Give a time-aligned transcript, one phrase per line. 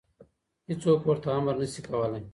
[0.67, 2.21] هېڅوک ورته امر نشي کولی.